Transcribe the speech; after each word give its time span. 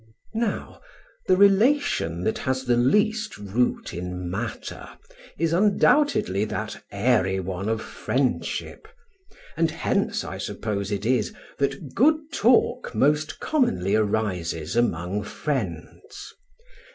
Now, 0.33 0.81
the 1.27 1.37
relation 1.37 2.23
that 2.23 2.39
has 2.39 2.63
the 2.65 2.75
least 2.75 3.37
root 3.37 3.93
in 3.93 4.31
matter 4.31 4.89
is 5.37 5.53
undoubtedly 5.53 6.43
that 6.45 6.83
airy 6.91 7.39
one 7.39 7.69
of 7.69 7.83
friendship; 7.83 8.87
and 9.55 9.69
hence, 9.69 10.23
I 10.23 10.39
suppose, 10.39 10.91
it 10.91 11.05
is 11.05 11.35
that 11.59 11.93
good 11.93 12.15
talk 12.33 12.95
most 12.95 13.39
commonly 13.39 13.93
arises 13.95 14.75
among 14.75 15.21
friends. 15.21 16.33